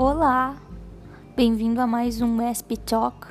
[0.00, 0.54] Olá,
[1.34, 3.26] bem-vindo a mais um ESP Talk.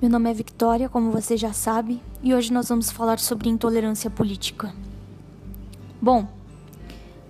[0.00, 4.10] Meu nome é Victoria, como você já sabe, e hoje nós vamos falar sobre intolerância
[4.10, 4.74] política.
[6.00, 6.26] Bom,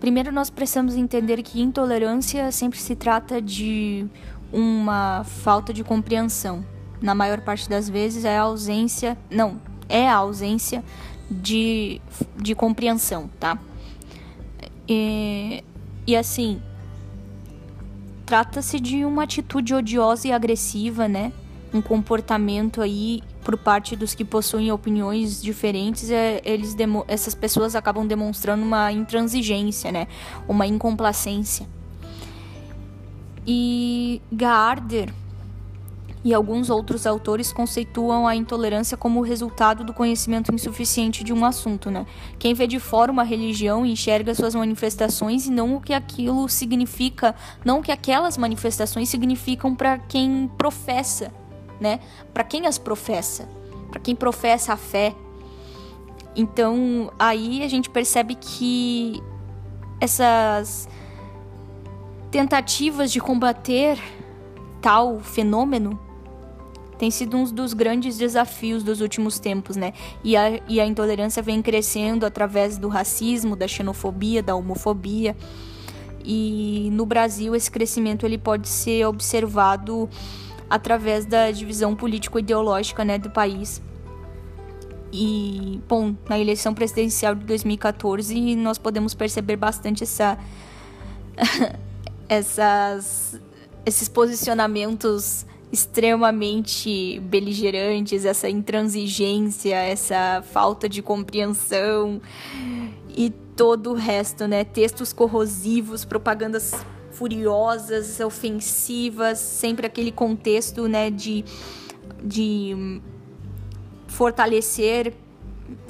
[0.01, 4.07] primeiro nós precisamos entender que intolerância sempre se trata de
[4.51, 6.65] uma falta de compreensão.
[6.99, 10.83] Na maior parte das vezes é a ausência, não, é a ausência
[11.31, 12.01] de,
[12.39, 13.59] de compreensão, tá?
[14.89, 15.63] E,
[16.07, 16.59] e assim,
[18.33, 21.35] trata-se de uma atitude odiosa e agressiva, né?
[21.71, 26.75] Um comportamento aí por parte dos que possuem opiniões diferentes, é, eles
[27.09, 30.09] essas pessoas acabam demonstrando uma intransigência, né?
[30.49, 31.69] Uma incomplacência.
[33.47, 35.13] E Gardner
[36.25, 41.91] e alguns outros autores conceituam a intolerância como resultado do conhecimento insuficiente de um assunto,
[41.91, 42.07] né?
[42.39, 47.35] Quem vê de fora uma religião enxerga suas manifestações e não o que aquilo significa,
[47.65, 51.33] não o que aquelas manifestações significam para quem professa,
[51.81, 51.99] né?
[52.33, 53.49] Para quem as professa,
[53.91, 55.15] para quem professa a fé.
[56.37, 59.21] Então, aí a gente percebe que
[60.01, 60.89] essas
[62.31, 63.99] tentativas de combater
[64.81, 65.99] tal fenômeno
[67.03, 69.93] tem sido um dos grandes desafios dos últimos tempos, né?
[70.23, 75.37] E a, e a intolerância vem crescendo através do racismo, da xenofobia, da homofobia.
[76.25, 80.09] E no Brasil esse crescimento ele pode ser observado
[80.71, 83.83] através da divisão político-ideológica né, do país.
[85.13, 90.39] E, bom, na eleição presidencial de 2014 nós podemos perceber bastante essa,
[92.29, 93.41] essas,
[93.85, 102.21] esses posicionamentos extremamente beligerantes, essa intransigência, essa falta de compreensão
[103.09, 104.65] e todo o resto, né?
[104.65, 106.75] Textos corrosivos, propagandas
[107.11, 111.45] furiosas, ofensivas, sempre aquele contexto, né, de,
[112.23, 113.01] de
[114.09, 115.15] fortalecer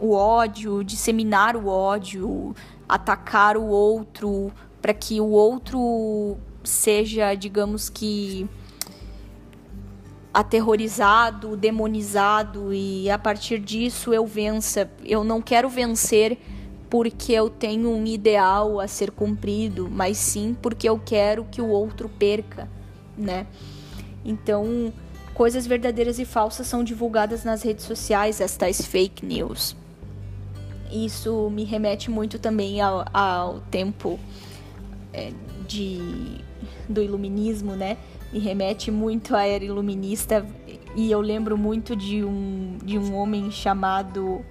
[0.01, 2.55] o ódio, disseminar o ódio,
[2.89, 8.49] atacar o outro para que o outro seja, digamos que
[10.33, 14.91] aterrorizado, demonizado e a partir disso eu vença.
[15.05, 16.39] Eu não quero vencer
[16.89, 21.69] porque eu tenho um ideal a ser cumprido, mas sim porque eu quero que o
[21.69, 22.69] outro perca,
[23.17, 23.47] né?
[24.25, 24.93] Então,
[25.35, 29.77] coisas verdadeiras e falsas são divulgadas nas redes sociais, as tais fake news.
[30.91, 34.21] Isso me remete muito também ao, ao tempo
[35.13, 35.33] é,
[35.67, 35.99] de,
[36.89, 37.97] do iluminismo, né?
[38.33, 40.47] Me remete muito à era iluminista
[40.97, 44.45] e eu lembro muito de um, de um homem chamado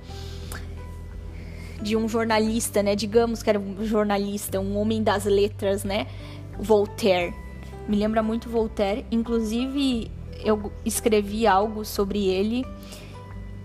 [1.82, 2.96] de um jornalista, né?
[2.96, 6.08] Digamos que era um jornalista, um homem das letras, né?
[6.60, 7.34] Voltaire.
[7.88, 9.04] Me lembra muito Voltaire.
[9.12, 10.12] Inclusive,
[10.44, 12.64] eu escrevi algo sobre ele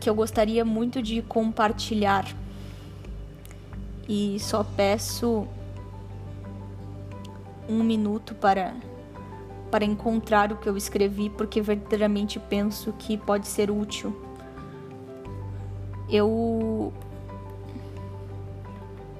[0.00, 2.26] que eu gostaria muito de compartilhar.
[4.08, 5.46] E só peço
[7.68, 8.74] um minuto para
[9.70, 14.14] para encontrar o que eu escrevi porque verdadeiramente penso que pode ser útil.
[16.08, 16.92] Eu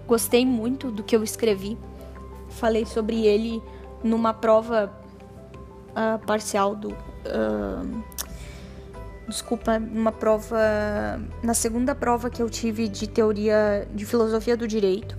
[0.06, 1.76] gostei muito do que eu escrevi.
[2.48, 3.62] Falei sobre ele
[4.02, 4.92] numa prova
[5.90, 6.90] uh, parcial do.
[6.90, 8.02] Uh,
[9.26, 10.58] desculpa, numa prova.
[11.42, 15.18] Na segunda prova que eu tive de teoria de filosofia do direito.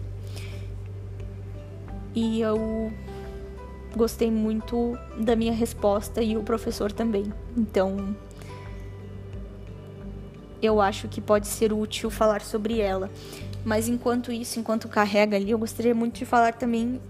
[2.16, 2.92] E eu
[3.98, 7.34] gostei muito da minha resposta e o professor também.
[7.58, 8.16] Então,
[10.62, 13.10] eu acho que pode ser útil falar sobre ela.
[13.66, 17.02] Mas enquanto isso, enquanto carrega ali, eu gostaria muito de falar também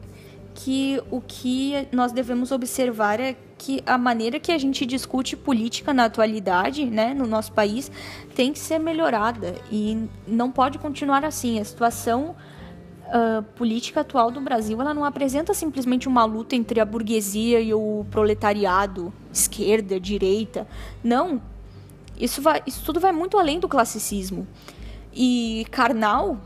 [0.55, 5.93] que o que nós devemos observar é que a maneira que a gente discute política
[5.93, 7.91] na atualidade, né, no nosso país,
[8.35, 11.59] tem que ser melhorada e não pode continuar assim.
[11.59, 12.35] A situação
[13.07, 17.73] uh, política atual do Brasil ela não apresenta simplesmente uma luta entre a burguesia e
[17.73, 20.67] o proletariado, esquerda, direita.
[21.03, 21.41] Não.
[22.20, 24.47] Isso, vai, isso tudo vai muito além do classicismo.
[25.14, 26.37] E Karnal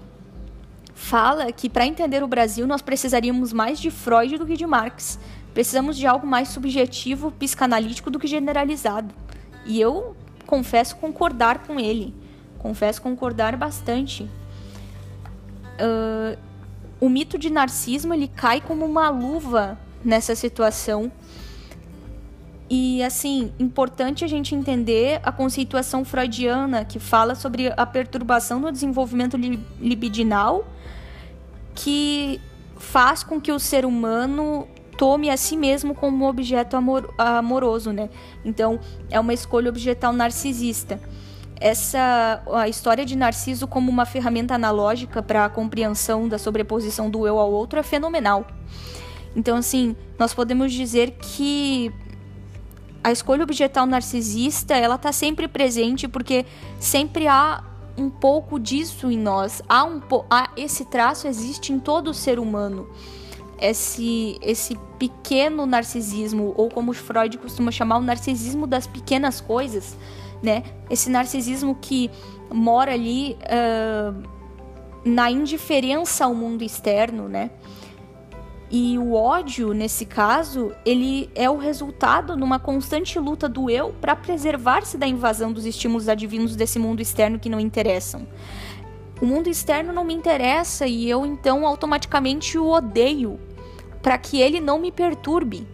[0.93, 5.19] fala que para entender o Brasil nós precisaríamos mais de Freud do que de Marx.
[5.53, 9.13] Precisamos de algo mais subjetivo, psicanalítico do que generalizado.
[9.65, 10.15] E eu
[10.45, 12.13] confesso concordar com ele.
[12.57, 14.23] Confesso concordar bastante.
[15.79, 16.37] Uh,
[17.01, 21.11] o mito de narcismo ele cai como uma luva nessa situação.
[22.69, 28.71] E assim, importante a gente entender a conceituação freudiana que fala sobre a perturbação no
[28.71, 30.65] desenvolvimento libidinal
[31.75, 32.39] que
[32.77, 38.09] faz com que o ser humano tome a si mesmo como objeto amor, amoroso, né?
[38.45, 40.99] Então, é uma escolha objetal narcisista.
[41.61, 47.27] Essa a história de Narciso como uma ferramenta analógica para a compreensão da sobreposição do
[47.27, 48.47] eu ao outro é fenomenal.
[49.35, 51.93] Então, assim, nós podemos dizer que
[53.03, 56.45] a escolha objetal narcisista, ela tá sempre presente porque
[56.79, 57.63] sempre há
[57.97, 59.61] um pouco disso em nós.
[59.67, 62.89] Há um há, esse traço existe em todo ser humano.
[63.59, 69.95] Esse esse pequeno narcisismo ou como Freud costuma chamar o narcisismo das pequenas coisas,
[70.41, 70.63] né?
[70.89, 72.09] Esse narcisismo que
[72.51, 74.23] mora ali uh,
[75.05, 77.51] na indiferença ao mundo externo, né?
[78.73, 83.93] E o ódio, nesse caso, ele é o resultado de uma constante luta do eu
[83.99, 88.25] para preservar-se da invasão dos estímulos adivinos desse mundo externo que não interessam.
[89.21, 93.37] O mundo externo não me interessa e eu então automaticamente o odeio
[94.01, 95.67] para que ele não me perturbe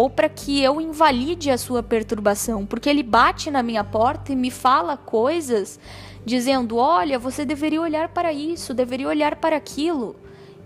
[0.00, 4.36] ou para que eu invalide a sua perturbação, porque ele bate na minha porta e
[4.36, 5.78] me fala coisas
[6.24, 10.16] dizendo: "Olha, você deveria olhar para isso, deveria olhar para aquilo".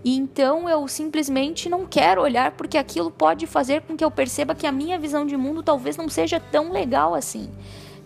[0.05, 4.55] E então eu simplesmente não quero olhar porque aquilo pode fazer com que eu perceba
[4.55, 7.49] que a minha visão de mundo talvez não seja tão legal assim.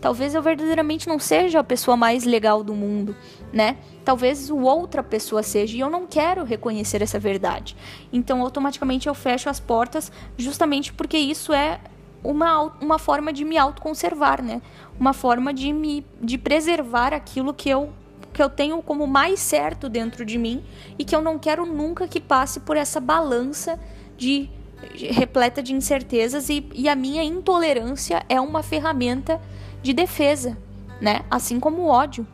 [0.02, 3.16] Talvez eu verdadeiramente não seja a pessoa mais legal do mundo,
[3.52, 3.78] né?
[4.06, 7.76] Talvez outra pessoa seja e eu não quero reconhecer essa verdade.
[8.12, 11.82] Então automaticamente eu fecho as portas justamente porque isso é
[12.24, 14.62] uma, uma forma de me autoconservar, né?
[14.98, 17.92] Uma forma de me de preservar aquilo que eu
[18.32, 20.64] que eu tenho como mais certo dentro de mim
[20.98, 23.78] e que eu não quero nunca que passe por essa balança
[24.16, 24.50] de
[24.94, 29.42] repleta de incertezas e, e a minha intolerância é uma ferramenta
[29.82, 30.58] de defesa,
[31.02, 31.24] né?
[31.30, 32.28] Assim como o ódio.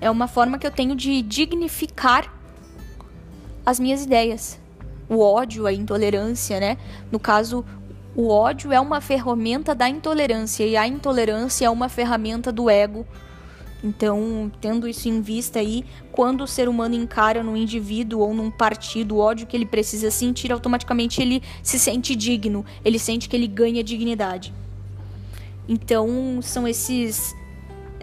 [0.00, 2.32] É uma forma que eu tenho de dignificar
[3.64, 4.60] as minhas ideias.
[5.08, 6.76] O ódio, a intolerância, né?
[7.10, 7.64] No caso,
[8.14, 13.06] o ódio é uma ferramenta da intolerância e a intolerância é uma ferramenta do ego
[13.84, 18.50] então, tendo isso em vista aí, quando o ser humano encara num indivíduo ou num
[18.50, 23.36] partido o ódio que ele precisa sentir, automaticamente ele se sente digno, ele sente que
[23.36, 24.54] ele ganha dignidade.
[25.68, 27.34] Então, são esses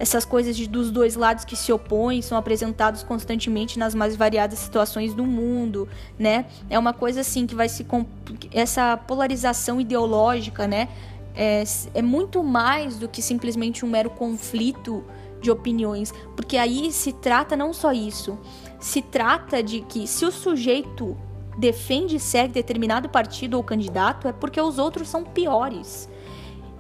[0.02, 4.58] essas coisas de, dos dois lados que se opõem são apresentados constantemente nas mais variadas
[4.58, 5.88] situações do mundo,
[6.18, 6.48] né?
[6.72, 7.86] É uma coisa assim que vai se
[8.52, 10.90] essa polarização ideológica, né?
[11.36, 11.64] É,
[11.94, 15.04] é muito mais do que simplesmente um mero conflito
[15.40, 18.40] de opiniões, porque aí se trata não só isso,
[18.80, 21.16] se trata de que se o sujeito
[21.58, 26.10] defende e segue determinado partido ou candidato é porque os outros são piores.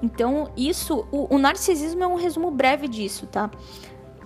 [0.01, 3.51] Então, isso, o, o narcisismo é um resumo breve disso, tá?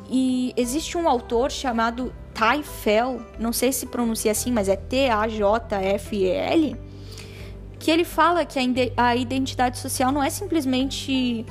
[0.09, 6.75] E existe um autor chamado Taifel, não sei se pronuncia assim, mas é T-A-J-F-E-L,
[7.79, 8.59] que ele fala que
[8.95, 11.45] a identidade social não é simplesmente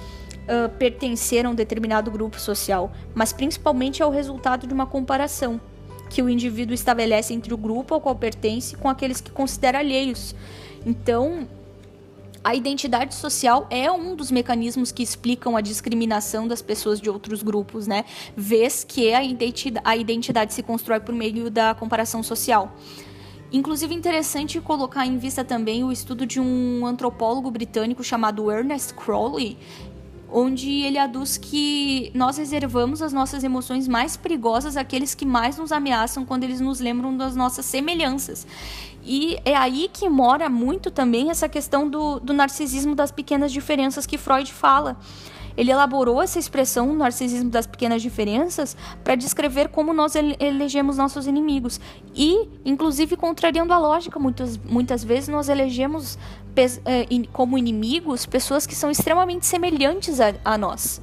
[0.44, 5.60] uh, pertencer a um determinado grupo social, mas principalmente é o resultado de uma comparação
[6.08, 10.34] que o indivíduo estabelece entre o grupo ao qual pertence com aqueles que considera alheios.
[10.86, 11.48] Então,
[12.44, 17.43] a identidade social é um dos mecanismos que explicam a discriminação das pessoas de outros
[17.43, 18.05] grupos, né?
[18.37, 22.76] Vez que a identidade, a identidade se constrói por meio da comparação social.
[23.50, 29.56] Inclusive, interessante colocar em vista também o estudo de um antropólogo britânico chamado Ernest Crowley,
[30.36, 35.70] onde ele aduz que nós reservamos as nossas emoções mais perigosas àqueles que mais nos
[35.70, 38.44] ameaçam quando eles nos lembram das nossas semelhanças.
[39.05, 44.06] E é aí que mora muito também essa questão do, do narcisismo das pequenas diferenças
[44.06, 44.96] que Freud fala.
[45.56, 51.29] Ele elaborou essa expressão, o narcisismo das pequenas diferenças, para descrever como nós elegemos nossos
[51.29, 51.81] inimigos.
[52.12, 56.19] E, inclusive, contrariando a lógica, muitas, muitas vezes nós elegemos
[57.32, 61.01] como inimigos pessoas que são extremamente semelhantes a, a nós.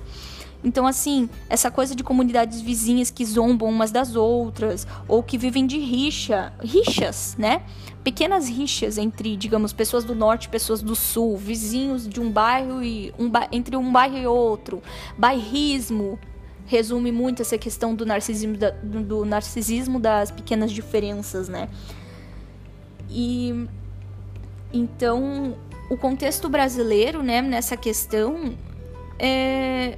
[0.64, 5.66] Então, assim, essa coisa de comunidades vizinhas que zombam umas das outras, ou que vivem
[5.66, 7.64] de rixa, rixas, né?
[8.04, 12.84] Pequenas rixas entre, digamos, pessoas do norte e pessoas do sul, vizinhos de um bairro
[12.84, 14.82] e um entre um bairro e outro,
[15.18, 16.20] bairrismo.
[16.68, 21.68] Resume muito essa questão do narcisismo, da, do narcisismo das pequenas diferenças, né?
[23.10, 23.68] E
[24.74, 25.58] então,
[25.90, 28.56] o contexto brasileiro, né, nessa questão,
[29.20, 29.98] é,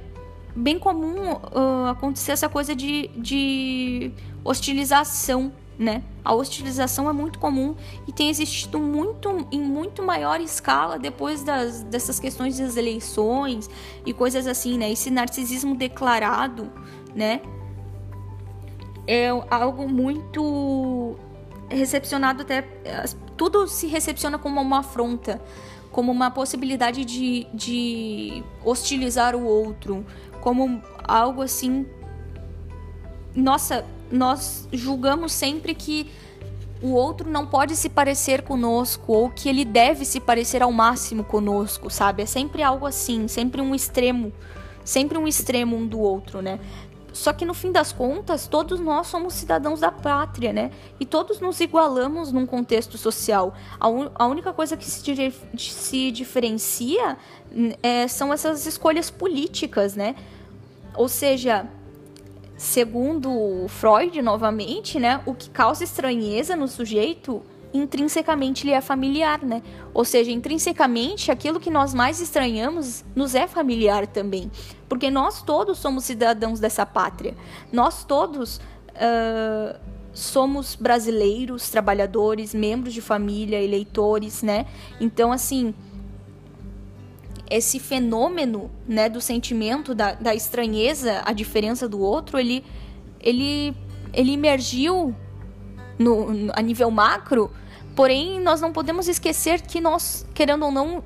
[0.54, 4.12] bem comum uh, acontecer essa coisa de, de
[4.44, 6.02] hostilização, né?
[6.24, 7.74] A hostilização é muito comum
[8.06, 13.68] e tem existido muito em muito maior escala depois das, dessas questões das eleições
[14.06, 14.92] e coisas assim, né?
[14.92, 16.70] Esse narcisismo declarado,
[17.14, 17.40] né?
[19.06, 21.16] É algo muito
[21.68, 22.62] recepcionado até.
[23.36, 25.40] Tudo se recepciona como uma afronta,
[25.90, 30.04] como uma possibilidade de, de hostilizar o outro,
[30.40, 31.86] como algo assim.
[33.34, 36.10] Nossa, nós julgamos sempre que
[36.82, 41.24] o outro não pode se parecer conosco ou que ele deve se parecer ao máximo
[41.24, 42.22] conosco, sabe?
[42.22, 44.32] É sempre algo assim, sempre um extremo,
[44.84, 46.60] sempre um extremo um do outro, né?
[47.14, 50.72] Só que no fim das contas, todos nós somos cidadãos da pátria, né?
[50.98, 53.54] E todos nos igualamos num contexto social.
[53.78, 54.10] A, un...
[54.14, 57.16] a única coisa que se, se diferencia
[57.82, 60.16] é, são essas escolhas políticas, né?
[60.96, 61.66] Ou seja,
[62.56, 67.42] segundo Freud, novamente, né, o que causa estranheza no sujeito
[67.74, 69.60] intrinsecamente lhe é familiar, né?
[69.92, 74.50] Ou seja, intrinsecamente aquilo que nós mais estranhamos nos é familiar também,
[74.88, 77.34] porque nós todos somos cidadãos dessa pátria,
[77.72, 79.76] nós todos uh,
[80.12, 84.66] somos brasileiros, trabalhadores, membros de família, eleitores, né?
[85.00, 85.74] Então, assim,
[87.50, 92.64] esse fenômeno né, do sentimento da, da estranheza, a diferença do outro, ele,
[93.20, 93.74] ele,
[94.12, 95.14] ele emergiu
[95.98, 97.50] no, a nível macro,
[97.94, 101.02] porém nós não podemos esquecer que nós, querendo ou não,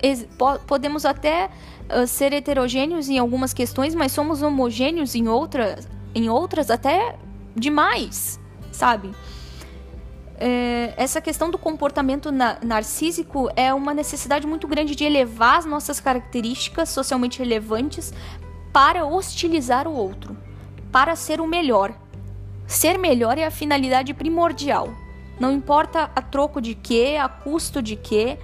[0.67, 1.51] podemos até
[1.91, 7.17] uh, ser heterogêneos em algumas questões, mas somos homogêneos em outras, em outras até
[7.55, 8.41] demais,
[8.73, 9.11] sabe?
[10.39, 15.65] é, essa questão do comportamento na, narcísico é uma necessidade muito grande de elevar as
[15.65, 18.13] nossas características socialmente relevantes
[18.73, 20.37] para hostilizar o outro,
[20.93, 21.93] para ser o melhor.
[22.67, 24.91] Ser melhor é a finalidade primordial.
[25.39, 28.39] Não importa a troco de quê, a custo de quê,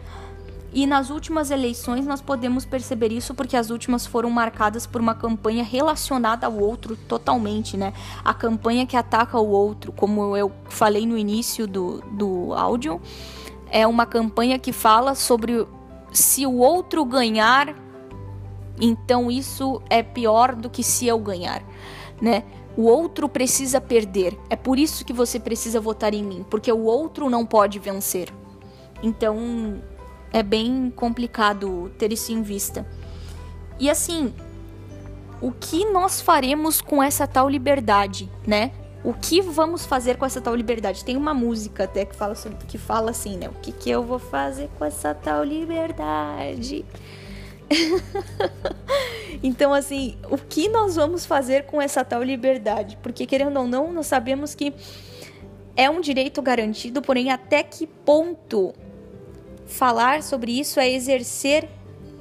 [0.75, 5.15] e nas últimas eleições nós podemos perceber isso porque as últimas foram marcadas por uma
[5.15, 7.93] campanha relacionada ao outro totalmente, né?
[8.25, 13.01] A campanha que ataca o outro, como eu falei no início do, do áudio,
[13.71, 15.65] é uma campanha que fala sobre
[16.13, 17.75] se o outro ganhar,
[18.81, 21.63] então isso é pior do que se eu ganhar,
[22.21, 22.43] né?
[22.77, 24.37] O outro precisa perder.
[24.51, 28.29] É por isso que você precisa votar em mim, porque o outro não pode vencer.
[29.03, 29.81] Então,
[30.33, 32.87] é bem complicado ter isso em vista.
[33.79, 34.35] E assim,
[35.41, 38.73] o que nós faremos com essa tal liberdade, né?
[39.05, 41.05] O que vamos fazer com essa tal liberdade?
[41.05, 43.49] Tem uma música até que fala, sobre, que fala assim, né?
[43.49, 46.85] O que, que eu vou fazer com essa tal liberdade?
[49.43, 52.99] então, assim, o que nós vamos fazer com essa tal liberdade?
[53.03, 54.73] Porque, querendo ou não, nós sabemos que
[55.77, 58.75] é um direito garantido, porém, até que ponto
[59.67, 61.69] falar sobre isso é exercer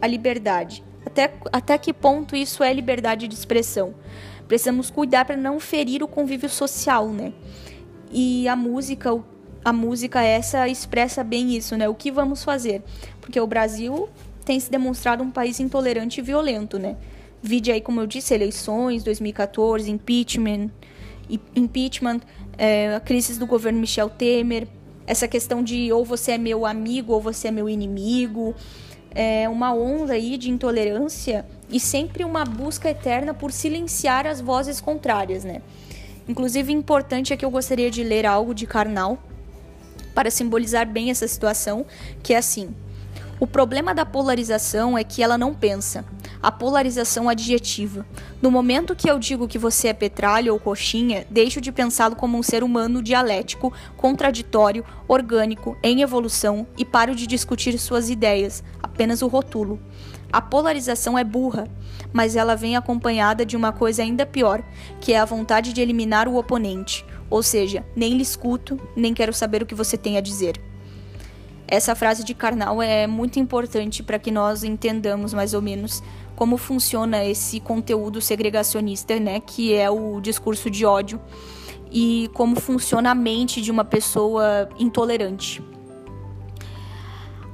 [0.01, 0.83] a liberdade.
[1.05, 3.93] Até, até que ponto isso é liberdade de expressão?
[4.48, 7.33] Precisamos cuidar para não ferir o convívio social, né?
[8.12, 9.10] E a música,
[9.63, 11.88] a música essa expressa bem isso, né?
[11.88, 12.81] O que vamos fazer?
[13.22, 14.10] Porque o Brasil
[14.43, 16.97] tem se demonstrado um país intolerante e violento, né?
[17.41, 20.69] Vide aí, como eu disse, eleições, 2014, impeachment,
[21.55, 22.21] impeachment,
[22.57, 24.67] é, a crise do governo Michel Temer,
[25.05, 28.55] essa questão de ou você é meu amigo ou você é meu inimigo,
[29.12, 34.79] é uma onda aí de intolerância e sempre uma busca eterna por silenciar as vozes
[34.79, 35.62] contrárias, né?
[36.27, 39.21] Inclusive, importante é que eu gostaria de ler algo de Karnal
[40.15, 41.85] para simbolizar bem essa situação,
[42.21, 42.73] que é assim:
[43.43, 46.05] o problema da polarização é que ela não pensa.
[46.41, 48.05] A polarização adjetiva.
[48.41, 52.38] No momento que eu digo que você é petralha ou coxinha, deixo de pensá-lo como
[52.38, 59.21] um ser humano dialético, contraditório, orgânico, em evolução e paro de discutir suas ideias, apenas
[59.21, 59.77] o rotulo.
[60.31, 61.67] A polarização é burra,
[62.13, 64.63] mas ela vem acompanhada de uma coisa ainda pior,
[65.01, 67.05] que é a vontade de eliminar o oponente.
[67.29, 70.73] Ou seja, nem lhe escuto, nem quero saber o que você tem a dizer.
[71.74, 76.03] Essa frase de Karnal é muito importante para que nós entendamos mais ou menos
[76.36, 81.20] como funciona esse conteúdo segregacionista, né, que é o discurso de ódio
[81.92, 85.63] e como funciona a mente de uma pessoa intolerante.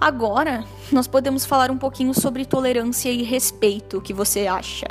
[0.01, 4.87] Agora, nós podemos falar um pouquinho sobre tolerância e respeito, o que você acha?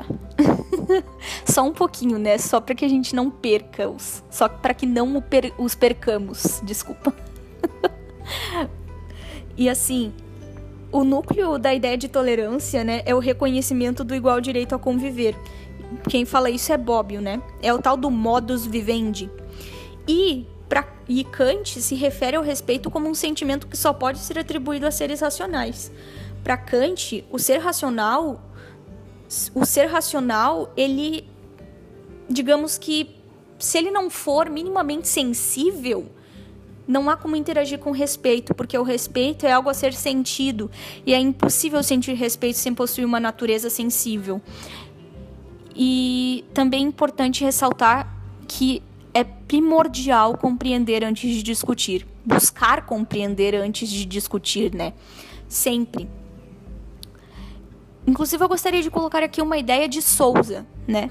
[1.45, 2.39] só um pouquinho, né?
[2.39, 5.23] Só para que a gente não perca os, só para que não
[5.59, 7.13] os percamos, desculpa.
[9.59, 10.13] E assim,
[10.93, 15.37] o núcleo da ideia de tolerância, né, é o reconhecimento do igual direito a conviver.
[16.09, 17.43] Quem fala isso é Bobbio, né?
[17.61, 19.29] É o tal do modus vivendi.
[20.07, 24.39] E pra, e Kant se refere ao respeito como um sentimento que só pode ser
[24.39, 25.91] atribuído a seres racionais.
[26.45, 28.41] Para Kant, o ser racional,
[29.55, 31.29] o ser racional, ele
[32.31, 33.17] digamos que
[33.59, 36.07] se ele não for minimamente sensível,
[36.89, 40.71] não há como interagir com respeito, porque o respeito é algo a ser sentido
[41.05, 44.41] e é impossível sentir respeito sem possuir uma natureza sensível.
[45.77, 48.13] E também é importante ressaltar
[48.49, 54.95] que é primordial compreender antes de discutir, buscar compreender antes de discutir, né?
[55.47, 56.09] Sempre.
[58.07, 61.11] Inclusive, eu gostaria de colocar aqui uma ideia de Souza, né?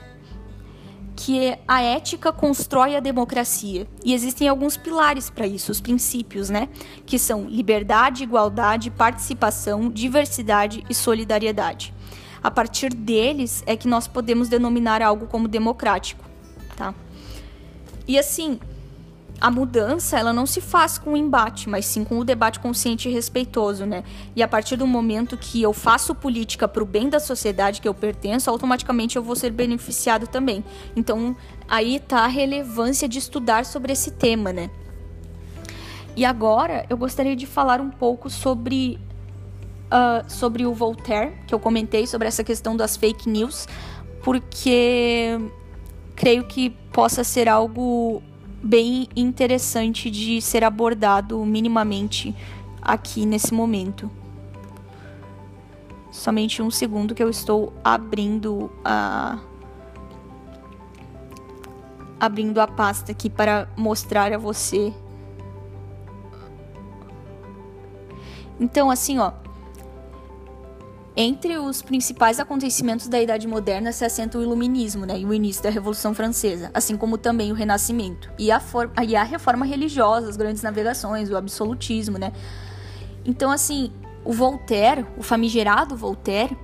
[1.17, 3.87] Que a ética constrói a democracia.
[4.05, 6.69] E existem alguns pilares para isso, os princípios, né?
[7.05, 11.93] Que são liberdade, igualdade, participação, diversidade e solidariedade.
[12.41, 16.23] A partir deles é que nós podemos denominar algo como democrático,
[16.77, 16.93] tá?
[18.07, 18.59] E assim,
[19.39, 23.07] a mudança ela não se faz com o embate, mas sim com o debate consciente
[23.07, 24.03] e respeitoso, né?
[24.35, 27.87] E a partir do momento que eu faço política para o bem da sociedade que
[27.87, 30.63] eu pertenço, automaticamente eu vou ser beneficiado também.
[30.95, 31.35] Então
[31.67, 34.69] aí tá a relevância de estudar sobre esse tema, né?
[36.15, 38.99] E agora eu gostaria de falar um pouco sobre
[39.87, 43.67] uh, sobre o Voltaire, que eu comentei sobre essa questão das fake news,
[44.23, 45.39] porque
[46.15, 48.23] creio que possa ser algo
[48.61, 52.35] bem interessante de ser abordado minimamente
[52.81, 54.09] aqui nesse momento.
[56.11, 59.39] Somente um segundo que eu estou abrindo a
[62.19, 64.91] abrindo a pasta aqui para mostrar a você.
[68.59, 69.33] Então, assim, ó,
[71.19, 75.63] entre os principais acontecimentos da Idade Moderna se assenta o Iluminismo né, e o início
[75.63, 78.61] da Revolução Francesa, assim como também o Renascimento e a,
[79.07, 82.19] e a reforma religiosa, as grandes navegações, o absolutismo.
[82.19, 82.31] Né?
[83.25, 83.91] Então, assim,
[84.23, 86.55] o Voltaire, o famigerado Voltaire,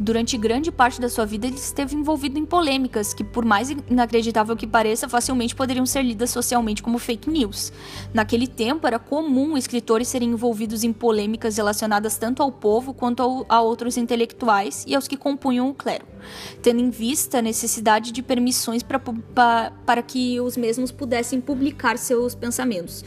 [0.00, 4.56] durante grande parte da sua vida ele esteve envolvido em polêmicas que, por mais inacreditável
[4.56, 7.70] que pareça, facilmente poderiam ser lidas socialmente como fake news.
[8.14, 13.44] Naquele tempo era comum escritores serem envolvidos em polêmicas relacionadas tanto ao povo quanto ao,
[13.46, 16.06] a outros intelectuais e aos que compunham o clero,
[16.62, 21.98] tendo em vista a necessidade de permissões pra, pra, para que os mesmos pudessem publicar
[21.98, 23.04] seus pensamentos.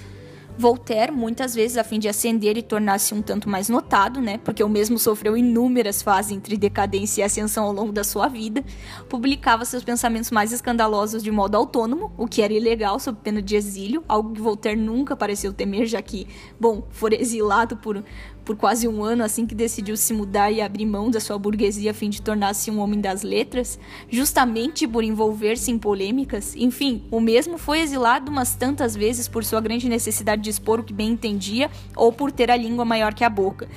[0.57, 4.63] Voltaire, muitas vezes a fim de ascender e tornar-se um tanto mais notado, né, porque
[4.63, 8.63] o mesmo sofreu inúmeras fases entre decadência e ascensão ao longo da sua vida,
[9.09, 13.55] publicava seus pensamentos mais escandalosos de modo autônomo, o que era ilegal sob pena de
[13.55, 16.27] exílio, algo que Voltaire nunca pareceu temer, já que,
[16.59, 18.03] bom, for exilado por
[18.43, 21.91] por quase um ano assim que decidiu se mudar e abrir mão da sua burguesia
[21.91, 23.79] a fim de tornar-se um homem das letras,
[24.09, 26.55] justamente por envolver-se em polêmicas.
[26.55, 30.83] Enfim, o mesmo foi exilado umas tantas vezes por sua grande necessidade de expor o
[30.83, 33.67] que bem entendia ou por ter a língua maior que a boca,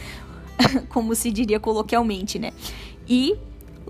[0.88, 2.52] como se diria coloquialmente, né?
[3.08, 3.36] E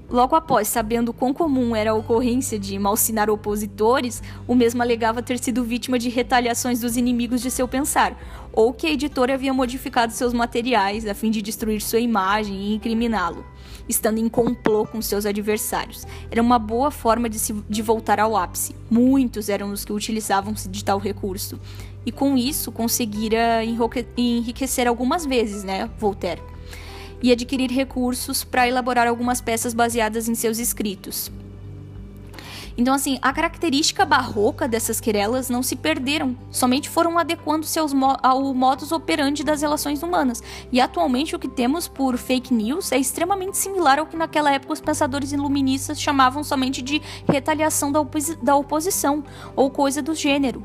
[0.09, 5.37] Logo após, sabendo quão comum era a ocorrência de malsinar opositores, o mesmo alegava ter
[5.37, 8.17] sido vítima de retaliações dos inimigos de seu pensar,
[8.53, 12.75] ou que a editora havia modificado seus materiais a fim de destruir sua imagem e
[12.77, 13.45] incriminá-lo,
[13.89, 16.07] estando em complô com seus adversários.
[16.31, 18.77] Era uma boa forma de, se, de voltar ao ápice.
[18.89, 21.59] Muitos eram os que utilizavam-se de tal recurso.
[22.05, 23.65] E com isso conseguira
[24.17, 26.41] enriquecer algumas vezes, né, Voltaire
[27.27, 31.29] e adquirir recursos para elaborar algumas peças baseadas em seus escritos.
[32.79, 38.17] Então, assim, a característica barroca dessas querelas não se perderam, somente foram adequando seus mo
[38.23, 40.41] ao modus operandi das relações humanas.
[40.71, 44.75] E atualmente o que temos por fake news é extremamente similar ao que naquela época
[44.75, 49.25] os pensadores iluministas chamavam somente de retaliação da, opos da oposição
[49.57, 50.63] ou coisa do gênero.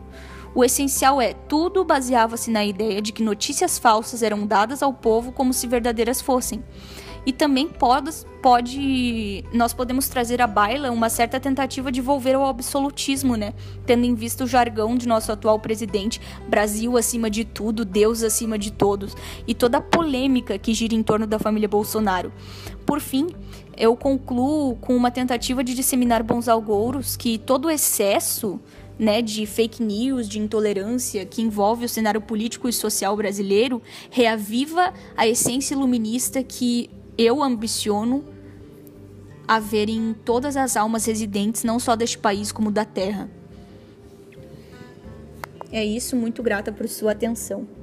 [0.54, 5.32] O essencial é: tudo baseava-se na ideia de que notícias falsas eram dadas ao povo
[5.32, 6.64] como se verdadeiras fossem.
[7.24, 8.10] E também pode,
[8.42, 13.54] pode nós podemos trazer à baila uma certa tentativa de volver ao absolutismo, né?
[13.86, 18.58] Tendo em vista o jargão de nosso atual presidente, Brasil acima de tudo, Deus acima
[18.58, 19.16] de todos,
[19.48, 22.34] e toda a polêmica que gira em torno da família Bolsonaro.
[22.88, 23.28] Por fim,
[23.78, 28.60] eu concluo com uma tentativa de disseminar bons algouros que todo excesso
[29.02, 34.94] né, de fake news, de intolerância que envolve o cenário político e social brasileiro, reaviva
[35.18, 36.88] a essência iluminista que
[37.18, 38.24] eu ambiciono
[39.48, 43.28] a ver em todas as almas residentes, não só deste país, como da Terra.
[45.72, 47.81] É isso, muito grata por sua atenção.